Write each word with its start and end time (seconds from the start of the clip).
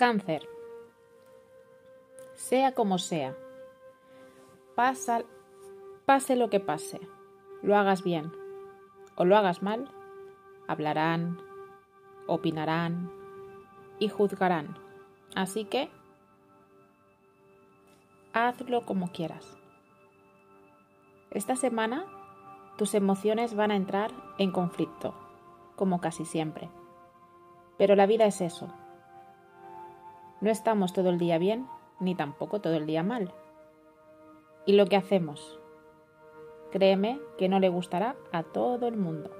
Cáncer. 0.00 0.48
Sea 2.32 2.72
como 2.72 2.96
sea. 2.96 3.36
Pase 4.74 6.36
lo 6.36 6.48
que 6.48 6.58
pase. 6.58 6.98
Lo 7.60 7.76
hagas 7.76 8.02
bien 8.02 8.32
o 9.16 9.26
lo 9.26 9.36
hagas 9.36 9.62
mal. 9.62 9.90
Hablarán, 10.66 11.38
opinarán 12.26 13.12
y 13.98 14.08
juzgarán. 14.08 14.78
Así 15.34 15.66
que 15.66 15.90
hazlo 18.32 18.86
como 18.86 19.12
quieras. 19.12 19.58
Esta 21.30 21.56
semana 21.56 22.06
tus 22.78 22.94
emociones 22.94 23.54
van 23.54 23.70
a 23.70 23.76
entrar 23.76 24.12
en 24.38 24.50
conflicto, 24.50 25.14
como 25.76 26.00
casi 26.00 26.24
siempre. 26.24 26.70
Pero 27.76 27.96
la 27.96 28.06
vida 28.06 28.24
es 28.24 28.40
eso, 28.40 28.72
no 30.40 30.50
estamos 30.50 30.92
todo 30.92 31.10
el 31.10 31.18
día 31.18 31.38
bien, 31.38 31.66
ni 31.98 32.14
tampoco 32.14 32.60
todo 32.60 32.74
el 32.74 32.86
día 32.86 33.02
mal. 33.02 33.32
¿Y 34.64 34.72
lo 34.72 34.86
que 34.86 34.96
hacemos? 34.96 35.58
Créeme 36.72 37.20
que 37.36 37.48
no 37.48 37.60
le 37.60 37.68
gustará 37.68 38.16
a 38.32 38.42
todo 38.42 38.86
el 38.86 38.96
mundo. 38.96 39.30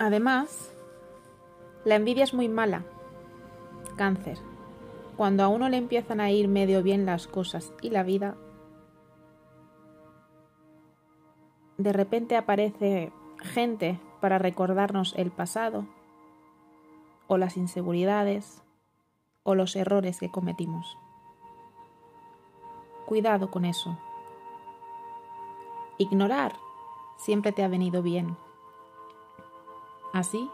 Además, 0.00 0.72
la 1.84 1.96
envidia 1.96 2.24
es 2.24 2.34
muy 2.34 2.48
mala. 2.48 2.84
Cáncer. 3.96 4.38
Cuando 5.16 5.42
a 5.42 5.48
uno 5.48 5.68
le 5.68 5.76
empiezan 5.76 6.20
a 6.20 6.30
ir 6.30 6.48
medio 6.48 6.82
bien 6.82 7.04
las 7.04 7.26
cosas 7.26 7.72
y 7.82 7.90
la 7.90 8.04
vida, 8.04 8.36
de 11.76 11.92
repente 11.92 12.36
aparece 12.36 13.12
gente 13.42 14.00
para 14.20 14.38
recordarnos 14.38 15.14
el 15.16 15.30
pasado 15.30 15.86
o 17.28 17.38
las 17.38 17.56
inseguridades 17.56 18.62
o 19.44 19.54
los 19.54 19.76
errores 19.76 20.18
que 20.18 20.30
cometimos. 20.30 20.98
Cuidado 23.06 23.50
con 23.50 23.64
eso. 23.64 23.96
Ignorar 25.98 26.56
siempre 27.18 27.52
te 27.52 27.62
ha 27.62 27.68
venido 27.68 28.02
bien. 28.02 28.36
Así 30.12 30.50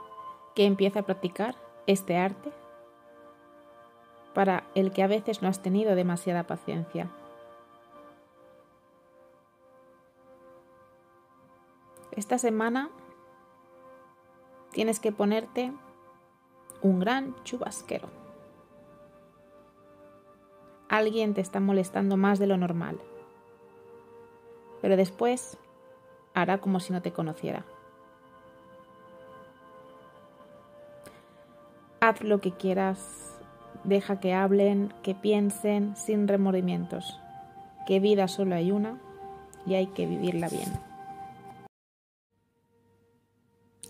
que 0.55 0.67
empieza 0.67 1.01
a 1.01 1.03
practicar 1.05 1.57
este 1.87 2.17
arte 2.17 2.53
para 4.35 4.65
el 4.75 4.93
que 4.93 5.03
a 5.03 5.07
veces 5.07 5.43
no 5.43 5.49
has 5.49 5.63
tenido 5.63 5.95
demasiada 5.95 6.45
paciencia. 6.45 7.09
Esta 12.13 12.39
semana 12.39 12.91
tienes 14.71 15.01
que 15.01 15.13
ponerte 15.13 15.73
un 16.85 17.01
gran 17.01 17.35
chubasquero. 17.45 18.09
Alguien 20.91 21.33
te 21.33 21.41
está 21.41 21.59
molestando 21.59 22.19
más 22.19 22.39
de 22.39 22.47
lo 22.47 22.59
normal, 22.59 23.01
pero 24.83 24.97
después 24.97 25.57
hará 26.35 26.59
como 26.59 26.81
si 26.81 26.93
no 26.93 27.01
te 27.01 27.11
conociera. 27.11 27.65
Haz 32.01 32.23
lo 32.23 32.43
que 32.43 32.53
quieras, 32.53 33.35
deja 33.85 34.21
que 34.21 34.35
hablen, 34.35 34.93
que 35.03 35.15
piensen 35.15 35.97
sin 35.97 36.29
remordimientos, 36.29 37.19
que 37.87 37.99
vida 37.99 38.29
solo 38.29 38.57
hay 38.57 38.71
una 38.71 39.01
y 39.65 39.75
hay 39.75 39.87
que 39.87 40.07
vivirla 40.07 40.51
bien. 40.51 40.71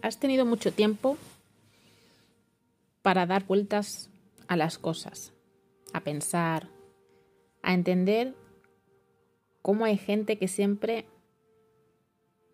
Has 0.00 0.20
tenido 0.20 0.46
mucho 0.46 0.72
tiempo 0.72 1.16
para 3.04 3.26
dar 3.26 3.44
vueltas 3.44 4.08
a 4.48 4.56
las 4.56 4.78
cosas, 4.78 5.34
a 5.92 6.00
pensar, 6.00 6.70
a 7.60 7.74
entender 7.74 8.34
cómo 9.60 9.84
hay 9.84 9.98
gente 9.98 10.38
que 10.38 10.48
siempre 10.48 11.04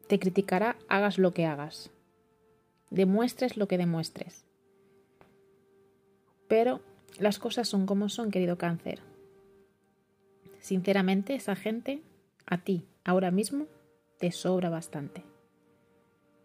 te 0.08 0.18
criticará 0.18 0.76
hagas 0.88 1.18
lo 1.18 1.30
que 1.30 1.46
hagas, 1.46 1.92
demuestres 2.90 3.56
lo 3.56 3.68
que 3.68 3.78
demuestres. 3.78 4.44
Pero 6.48 6.80
las 7.20 7.38
cosas 7.38 7.68
son 7.68 7.86
como 7.86 8.08
son, 8.08 8.32
querido 8.32 8.58
cáncer. 8.58 8.98
Sinceramente, 10.58 11.36
esa 11.36 11.54
gente, 11.54 12.02
a 12.44 12.58
ti, 12.58 12.88
ahora 13.04 13.30
mismo, 13.30 13.66
te 14.18 14.32
sobra 14.32 14.68
bastante. 14.68 15.22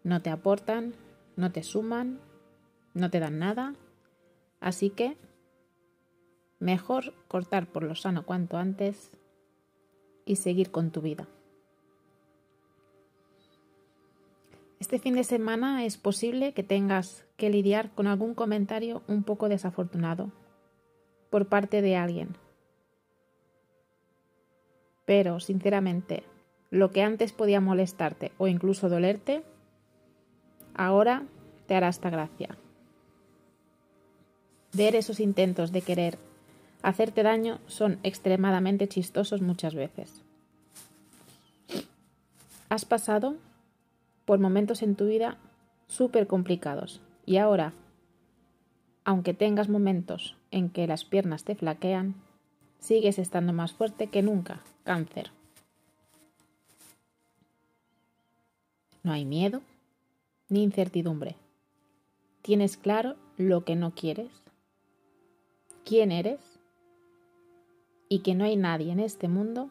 No 0.04 0.22
te 0.22 0.30
aportan, 0.30 0.94
no 1.34 1.50
te 1.50 1.64
suman, 1.64 2.20
no 2.94 3.10
te 3.10 3.18
dan 3.18 3.40
nada 3.40 3.74
Así 4.60 4.90
que 4.90 5.16
mejor 6.58 7.14
cortar 7.28 7.66
por 7.66 7.82
lo 7.82 7.94
sano 7.94 8.24
cuanto 8.24 8.56
antes 8.56 9.12
y 10.24 10.36
seguir 10.36 10.70
con 10.70 10.90
tu 10.90 11.00
vida. 11.00 11.28
Este 14.80 14.98
fin 14.98 15.14
de 15.14 15.24
semana 15.24 15.84
es 15.84 15.96
posible 15.96 16.52
que 16.52 16.62
tengas 16.62 17.26
que 17.36 17.50
lidiar 17.50 17.90
con 17.94 18.06
algún 18.06 18.34
comentario 18.34 19.02
un 19.08 19.24
poco 19.24 19.48
desafortunado 19.48 20.30
por 21.30 21.46
parte 21.46 21.82
de 21.82 21.96
alguien. 21.96 22.36
Pero, 25.06 25.40
sinceramente, 25.40 26.24
lo 26.70 26.90
que 26.90 27.02
antes 27.02 27.32
podía 27.32 27.60
molestarte 27.60 28.32
o 28.38 28.48
incluso 28.48 28.88
dolerte, 28.88 29.42
ahora 30.74 31.24
te 31.66 31.74
hará 31.74 31.88
esta 31.88 32.10
gracia. 32.10 32.58
Ver 34.76 34.94
esos 34.94 35.20
intentos 35.20 35.72
de 35.72 35.80
querer 35.80 36.18
hacerte 36.82 37.22
daño 37.22 37.60
son 37.66 37.98
extremadamente 38.02 38.86
chistosos 38.86 39.40
muchas 39.40 39.74
veces. 39.74 40.20
Has 42.68 42.84
pasado 42.84 43.36
por 44.26 44.38
momentos 44.38 44.82
en 44.82 44.94
tu 44.94 45.06
vida 45.06 45.38
súper 45.86 46.26
complicados 46.26 47.00
y 47.24 47.38
ahora, 47.38 47.72
aunque 49.04 49.32
tengas 49.32 49.70
momentos 49.70 50.36
en 50.50 50.68
que 50.68 50.86
las 50.86 51.06
piernas 51.06 51.44
te 51.44 51.54
flaquean, 51.54 52.14
sigues 52.78 53.18
estando 53.18 53.54
más 53.54 53.72
fuerte 53.72 54.08
que 54.08 54.20
nunca, 54.20 54.60
cáncer. 54.84 55.30
No 59.02 59.12
hay 59.12 59.24
miedo 59.24 59.62
ni 60.50 60.62
incertidumbre. 60.62 61.36
Tienes 62.42 62.76
claro 62.76 63.16
lo 63.38 63.64
que 63.64 63.74
no 63.74 63.94
quieres 63.94 64.45
quién 65.86 66.10
eres 66.10 66.40
y 68.08 68.18
que 68.18 68.34
no 68.34 68.44
hay 68.44 68.56
nadie 68.56 68.92
en 68.92 69.00
este 69.00 69.28
mundo 69.28 69.70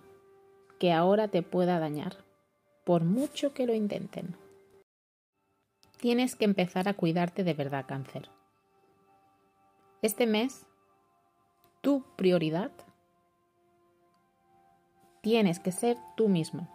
que 0.79 0.93
ahora 0.93 1.27
te 1.27 1.43
pueda 1.43 1.77
dañar, 1.77 2.15
por 2.85 3.03
mucho 3.03 3.53
que 3.53 3.67
lo 3.67 3.73
intenten. 3.73 4.35
Tienes 5.99 6.35
que 6.35 6.45
empezar 6.45 6.87
a 6.87 6.93
cuidarte 6.93 7.43
de 7.43 7.53
verdad, 7.53 7.85
cáncer. 7.85 8.29
Este 10.01 10.25
mes, 10.25 10.65
tu 11.81 12.03
prioridad 12.15 12.71
tienes 15.21 15.59
que 15.59 15.71
ser 15.71 15.97
tú 16.15 16.29
mismo. 16.29 16.69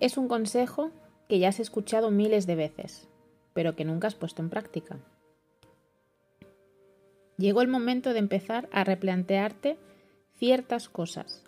Es 0.00 0.16
un 0.16 0.26
consejo 0.26 0.90
que 1.28 1.38
ya 1.38 1.50
has 1.50 1.60
escuchado 1.60 2.10
miles 2.10 2.46
de 2.46 2.56
veces, 2.56 3.08
pero 3.52 3.76
que 3.76 3.84
nunca 3.84 4.08
has 4.08 4.14
puesto 4.14 4.42
en 4.42 4.50
práctica. 4.50 4.98
Llegó 7.36 7.62
el 7.62 7.68
momento 7.68 8.12
de 8.12 8.20
empezar 8.20 8.68
a 8.72 8.84
replantearte 8.84 9.76
ciertas 10.38 10.88
cosas. 10.88 11.44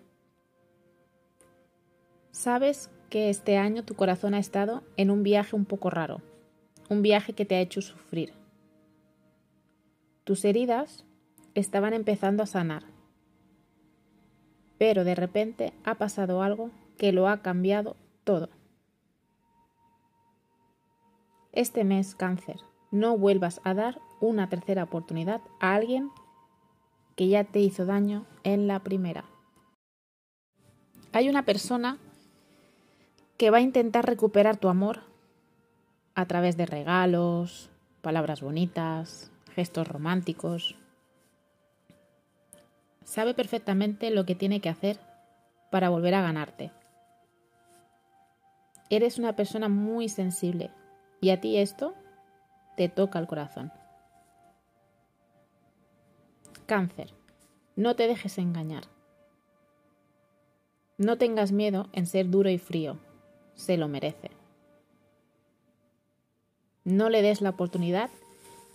Sabes 2.32 2.90
que 3.08 3.30
este 3.30 3.56
año 3.56 3.84
tu 3.84 3.94
corazón 3.94 4.34
ha 4.34 4.38
estado 4.38 4.82
en 4.96 5.10
un 5.10 5.22
viaje 5.22 5.54
un 5.54 5.64
poco 5.64 5.90
raro, 5.90 6.22
un 6.88 7.02
viaje 7.02 7.32
que 7.32 7.44
te 7.44 7.54
ha 7.54 7.60
hecho 7.60 7.80
sufrir. 7.80 8.32
Tus 10.24 10.44
heridas 10.44 11.04
estaban 11.54 11.94
empezando 11.94 12.42
a 12.42 12.46
sanar, 12.46 12.82
pero 14.76 15.04
de 15.04 15.14
repente 15.14 15.72
ha 15.84 15.94
pasado 15.94 16.42
algo 16.42 16.70
que 16.98 17.12
lo 17.12 17.28
ha 17.28 17.42
cambiado 17.42 17.96
todo. 18.24 18.50
Este 21.52 21.84
mes, 21.84 22.14
cáncer, 22.14 22.56
no 22.90 23.16
vuelvas 23.16 23.60
a 23.64 23.72
dar 23.72 24.00
una 24.20 24.48
tercera 24.48 24.84
oportunidad 24.84 25.40
a 25.60 25.74
alguien 25.74 26.10
que 27.16 27.28
ya 27.28 27.44
te 27.44 27.60
hizo 27.60 27.86
daño 27.86 28.26
en 28.44 28.66
la 28.66 28.80
primera. 28.80 29.24
Hay 31.12 31.28
una 31.28 31.44
persona 31.44 31.98
que 33.36 33.50
va 33.50 33.58
a 33.58 33.62
intentar 33.62 34.06
recuperar 34.06 34.56
tu 34.56 34.68
amor 34.68 35.00
a 36.14 36.26
través 36.26 36.56
de 36.56 36.66
regalos, 36.66 37.70
palabras 38.02 38.40
bonitas, 38.40 39.30
gestos 39.54 39.88
románticos. 39.88 40.76
Sabe 43.04 43.34
perfectamente 43.34 44.10
lo 44.10 44.26
que 44.26 44.34
tiene 44.34 44.60
que 44.60 44.68
hacer 44.68 44.98
para 45.70 45.88
volver 45.88 46.14
a 46.14 46.22
ganarte. 46.22 46.70
Eres 48.88 49.18
una 49.18 49.34
persona 49.34 49.68
muy 49.68 50.08
sensible 50.08 50.70
y 51.20 51.30
a 51.30 51.40
ti 51.40 51.56
esto 51.56 51.94
te 52.76 52.88
toca 52.88 53.18
el 53.18 53.26
corazón. 53.26 53.72
Cáncer. 56.66 57.14
No 57.76 57.94
te 57.94 58.08
dejes 58.08 58.38
engañar. 58.38 58.84
No 60.98 61.16
tengas 61.16 61.52
miedo 61.52 61.88
en 61.92 62.06
ser 62.06 62.28
duro 62.28 62.50
y 62.50 62.58
frío. 62.58 62.98
Se 63.54 63.76
lo 63.76 63.86
merece. 63.86 64.30
No 66.84 67.08
le 67.08 67.22
des 67.22 67.40
la 67.40 67.50
oportunidad 67.50 68.10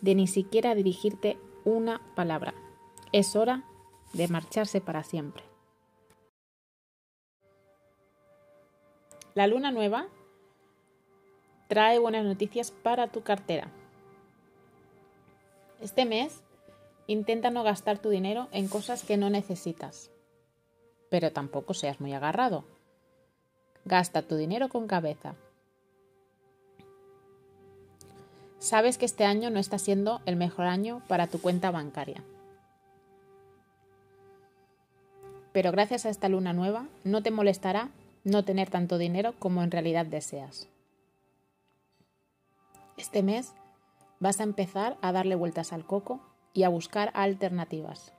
de 0.01 0.15
ni 0.15 0.27
siquiera 0.27 0.75
dirigirte 0.75 1.37
una 1.65 2.01
palabra. 2.15 2.53
Es 3.11 3.35
hora 3.35 3.63
de 4.13 4.27
marcharse 4.27 4.81
para 4.81 5.03
siempre. 5.03 5.43
La 9.33 9.47
luna 9.47 9.71
nueva 9.71 10.07
trae 11.67 11.99
buenas 11.99 12.25
noticias 12.25 12.71
para 12.71 13.07
tu 13.07 13.23
cartera. 13.23 13.69
Este 15.79 16.05
mes 16.05 16.41
Intenta 17.11 17.49
no 17.49 17.61
gastar 17.63 17.99
tu 17.99 18.09
dinero 18.09 18.47
en 18.53 18.69
cosas 18.69 19.03
que 19.03 19.17
no 19.17 19.29
necesitas. 19.29 20.11
Pero 21.09 21.33
tampoco 21.33 21.73
seas 21.73 21.99
muy 21.99 22.13
agarrado. 22.13 22.63
Gasta 23.83 24.21
tu 24.21 24.37
dinero 24.37 24.69
con 24.69 24.87
cabeza. 24.87 25.35
Sabes 28.59 28.97
que 28.97 29.03
este 29.03 29.25
año 29.25 29.49
no 29.49 29.59
está 29.59 29.77
siendo 29.77 30.21
el 30.25 30.37
mejor 30.37 30.67
año 30.67 31.01
para 31.09 31.27
tu 31.27 31.41
cuenta 31.41 31.69
bancaria. 31.69 32.23
Pero 35.51 35.73
gracias 35.73 36.05
a 36.05 36.09
esta 36.09 36.29
luna 36.29 36.53
nueva 36.53 36.87
no 37.03 37.21
te 37.21 37.29
molestará 37.29 37.89
no 38.23 38.45
tener 38.45 38.69
tanto 38.69 38.97
dinero 38.97 39.33
como 39.37 39.63
en 39.63 39.71
realidad 39.71 40.05
deseas. 40.05 40.69
Este 42.95 43.21
mes 43.21 43.51
vas 44.21 44.39
a 44.39 44.43
empezar 44.43 44.95
a 45.01 45.11
darle 45.11 45.35
vueltas 45.35 45.73
al 45.73 45.85
coco 45.85 46.30
y 46.53 46.63
a 46.63 46.69
buscar 46.69 47.11
alternativas. 47.13 48.13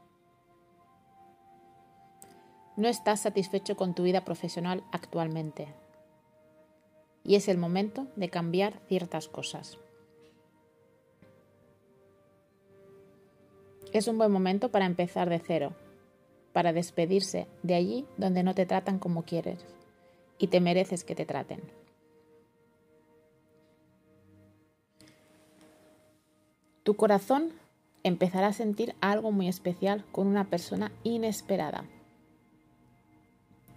No 2.77 2.89
estás 2.89 3.21
satisfecho 3.21 3.77
con 3.77 3.95
tu 3.95 4.03
vida 4.05 4.25
profesional 4.25 4.83
actualmente 4.93 5.69
y 7.25 7.37
es 7.37 7.49
el 7.49 7.59
momento 7.59 8.07
de 8.17 8.31
cambiar 8.31 8.81
ciertas 8.89 9.29
cosas. 9.29 9.79
Es 13.93 14.09
un 14.09 14.17
buen 14.17 14.33
momento 14.33 14.71
para 14.71 14.87
empezar 14.87 15.29
de 15.29 15.39
cero, 15.39 15.75
para 16.53 16.73
despedirse 16.73 17.47
de 17.63 17.75
allí 17.75 18.07
donde 18.17 18.43
no 18.43 18.55
te 18.55 18.65
tratan 18.65 18.99
como 18.99 19.25
quieres 19.25 19.65
y 20.39 20.47
te 20.47 20.61
mereces 20.61 21.05
que 21.05 21.15
te 21.15 21.27
traten. 21.27 21.61
Tu 26.83 26.97
corazón 26.97 27.53
empezará 28.05 28.49
a 28.49 28.53
sentir 28.53 28.95
algo 29.01 29.33
muy 29.33 29.49
especial 29.49 30.05
con 30.13 30.27
una 30.27 30.49
persona 30.49 30.93
inesperada. 31.03 31.85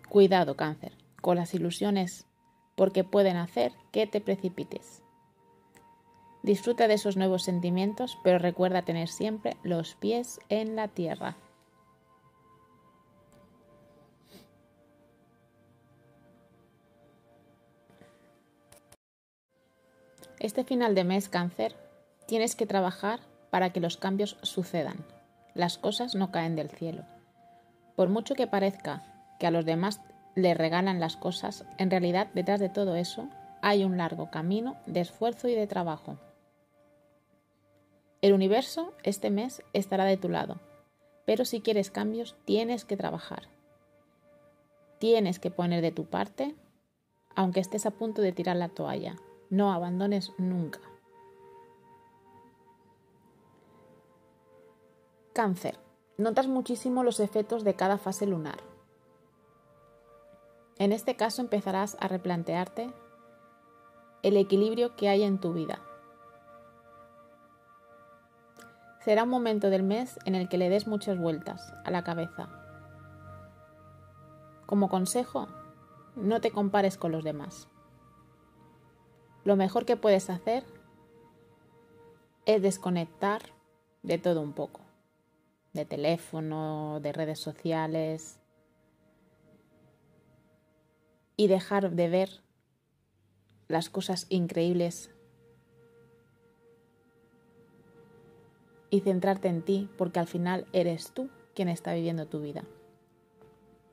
Cuidado, 0.09 0.55
cáncer, 0.55 0.93
con 1.21 1.35
las 1.37 1.53
ilusiones, 1.53 2.25
porque 2.75 3.03
pueden 3.03 3.37
hacer 3.37 3.73
que 3.91 4.07
te 4.07 4.21
precipites. 4.21 5.01
Disfruta 6.43 6.87
de 6.87 6.93
esos 6.93 7.17
nuevos 7.17 7.43
sentimientos, 7.43 8.17
pero 8.23 8.37
recuerda 8.37 8.83
tener 8.83 9.07
siempre 9.07 9.57
los 9.63 9.95
pies 9.95 10.39
en 10.49 10.75
la 10.75 10.87
tierra. 10.87 11.37
Este 20.39 20.63
final 20.63 20.93
de 20.93 21.03
mes, 21.03 21.27
cáncer, 21.27 21.75
tienes 22.27 22.55
que 22.55 22.67
trabajar 22.67 23.21
para 23.49 23.71
que 23.71 23.79
los 23.79 23.97
cambios 23.97 24.37
sucedan. 24.41 25.05
Las 25.53 25.77
cosas 25.77 26.15
no 26.15 26.31
caen 26.31 26.55
del 26.55 26.69
cielo. 26.69 27.03
Por 27.95 28.09
mucho 28.09 28.35
que 28.35 28.47
parezca 28.47 29.03
que 29.39 29.47
a 29.47 29.51
los 29.51 29.65
demás 29.65 30.01
le 30.35 30.53
regalan 30.53 30.99
las 30.99 31.15
cosas, 31.15 31.65
en 31.77 31.89
realidad 31.89 32.27
detrás 32.33 32.59
de 32.59 32.69
todo 32.69 32.95
eso 32.95 33.29
hay 33.61 33.83
un 33.83 33.97
largo 33.97 34.29
camino 34.29 34.75
de 34.85 35.01
esfuerzo 35.01 35.47
y 35.47 35.55
de 35.55 35.65
trabajo. 35.65 36.17
El 38.21 38.33
universo 38.33 38.93
este 39.03 39.29
mes 39.29 39.63
estará 39.73 40.05
de 40.05 40.17
tu 40.17 40.29
lado, 40.29 40.59
pero 41.25 41.45
si 41.45 41.61
quieres 41.61 41.91
cambios 41.91 42.35
tienes 42.45 42.85
que 42.85 42.97
trabajar. 42.97 43.43
Tienes 44.99 45.39
que 45.39 45.51
poner 45.51 45.81
de 45.81 45.91
tu 45.91 46.05
parte, 46.05 46.55
aunque 47.35 47.59
estés 47.59 47.85
a 47.85 47.91
punto 47.91 48.21
de 48.21 48.31
tirar 48.31 48.55
la 48.55 48.69
toalla. 48.69 49.15
No 49.49 49.71
abandones 49.71 50.31
nunca. 50.37 50.79
Cáncer. 55.35 55.77
Notas 56.17 56.47
muchísimo 56.47 57.03
los 57.03 57.19
efectos 57.19 57.65
de 57.65 57.73
cada 57.73 57.97
fase 57.97 58.25
lunar. 58.25 58.55
En 60.77 60.93
este 60.93 61.17
caso 61.17 61.41
empezarás 61.41 61.97
a 61.99 62.07
replantearte 62.07 62.89
el 64.23 64.37
equilibrio 64.37 64.95
que 64.95 65.09
hay 65.09 65.23
en 65.23 65.41
tu 65.41 65.51
vida. 65.51 65.81
Será 69.01 69.23
un 69.23 69.29
momento 69.29 69.69
del 69.69 69.83
mes 69.83 70.17
en 70.23 70.35
el 70.35 70.47
que 70.47 70.57
le 70.57 70.69
des 70.69 70.87
muchas 70.87 71.17
vueltas 71.17 71.73
a 71.83 71.91
la 71.91 72.05
cabeza. 72.05 72.47
Como 74.65 74.87
consejo, 74.87 75.49
no 76.15 76.39
te 76.39 76.51
compares 76.51 76.97
con 76.97 77.11
los 77.11 77.25
demás. 77.25 77.67
Lo 79.43 79.57
mejor 79.57 79.83
que 79.83 79.97
puedes 79.97 80.29
hacer 80.29 80.63
es 82.45 82.61
desconectar 82.61 83.41
de 84.01 84.17
todo 84.17 84.39
un 84.39 84.53
poco 84.53 84.84
de 85.75 85.85
teléfono, 85.85 86.99
de 87.01 87.11
redes 87.11 87.39
sociales 87.39 88.39
y 91.37 91.47
dejar 91.47 91.91
de 91.91 92.09
ver 92.09 92.29
las 93.67 93.89
cosas 93.89 94.25
increíbles 94.29 95.11
y 98.89 99.01
centrarte 99.01 99.49
en 99.49 99.61
ti 99.61 99.89
porque 99.97 100.19
al 100.19 100.27
final 100.27 100.65
eres 100.71 101.11
tú 101.11 101.29
quien 101.53 101.67
está 101.67 101.93
viviendo 101.93 102.25
tu 102.27 102.39
vida. 102.39 102.63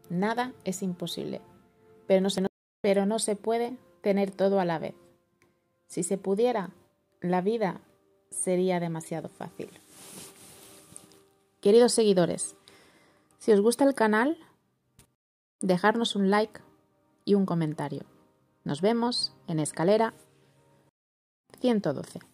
Nada 0.08 0.52
es 0.64 0.82
imposible, 0.82 1.40
pero 2.06 2.20
no 2.20 2.30
se, 2.30 2.46
pero 2.80 3.06
no 3.06 3.18
se 3.18 3.34
puede 3.34 3.76
tener 4.02 4.30
todo 4.30 4.60
a 4.60 4.64
la 4.64 4.78
vez. 4.78 4.94
Si 5.86 6.02
se 6.02 6.18
pudiera, 6.18 6.70
la 7.20 7.40
vida 7.40 7.80
sería 8.30 8.78
demasiado 8.78 9.28
fácil. 9.28 9.70
Queridos 11.62 11.92
seguidores, 11.92 12.56
si 13.38 13.52
os 13.52 13.60
gusta 13.60 13.84
el 13.84 13.94
canal, 13.94 14.36
dejarnos 15.60 16.16
un 16.16 16.28
like 16.28 16.60
y 17.24 17.34
un 17.34 17.46
comentario. 17.46 18.02
Nos 18.64 18.80
vemos 18.80 19.32
en 19.46 19.60
escalera 19.60 20.12
112. 21.60 22.31